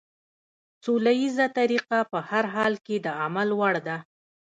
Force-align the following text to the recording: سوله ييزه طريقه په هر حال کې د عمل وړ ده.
سوله 0.83 1.11
ييزه 1.21 1.45
طريقه 1.57 1.97
په 2.11 2.19
هر 2.29 2.45
حال 2.53 2.73
کې 2.85 2.95
د 3.05 3.07
عمل 3.21 3.49
وړ 3.59 3.75
ده. 3.87 3.97